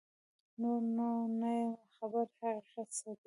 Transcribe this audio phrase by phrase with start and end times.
[0.59, 3.19] نور نو نه یمه خبر حقیقت څه دی